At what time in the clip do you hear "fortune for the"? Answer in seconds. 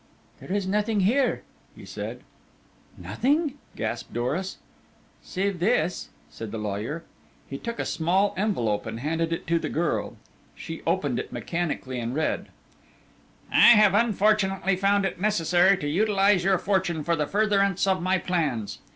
16.57-17.27